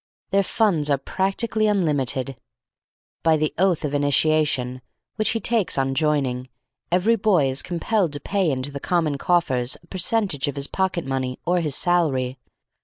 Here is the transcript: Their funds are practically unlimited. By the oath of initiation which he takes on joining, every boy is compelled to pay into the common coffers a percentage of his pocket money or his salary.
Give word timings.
Their 0.31 0.41
funds 0.41 0.89
are 0.89 0.97
practically 0.97 1.67
unlimited. 1.67 2.35
By 3.21 3.37
the 3.37 3.53
oath 3.59 3.85
of 3.85 3.93
initiation 3.93 4.81
which 5.17 5.29
he 5.29 5.39
takes 5.39 5.77
on 5.77 5.93
joining, 5.93 6.49
every 6.91 7.15
boy 7.15 7.51
is 7.51 7.61
compelled 7.61 8.13
to 8.13 8.19
pay 8.19 8.49
into 8.49 8.71
the 8.71 8.79
common 8.79 9.19
coffers 9.19 9.77
a 9.83 9.85
percentage 9.85 10.47
of 10.47 10.55
his 10.55 10.65
pocket 10.65 11.05
money 11.05 11.37
or 11.45 11.59
his 11.61 11.75
salary. 11.75 12.39